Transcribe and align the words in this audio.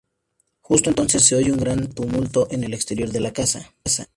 Justo 0.63 0.89
entonces, 0.89 1.27
se 1.27 1.35
oye 1.35 1.51
un 1.51 1.59
gran 1.59 1.93
tumulto 1.93 2.47
en 2.49 2.63
el 2.63 2.73
exterior 2.73 3.09
de 3.11 3.19
la 3.19 3.33
casa. 3.33 3.71